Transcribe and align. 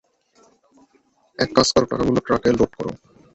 এক 1.39 1.49
কাজ 1.55 1.67
কর, 1.73 1.83
টাকা 1.89 2.03
গুলো 2.07 2.19
ট্রাকে 2.25 2.49
লোড 2.59 2.71
করো। 2.77 2.91